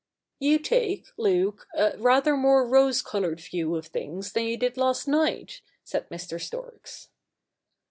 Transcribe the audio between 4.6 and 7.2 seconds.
last night,' said Mr. Storks.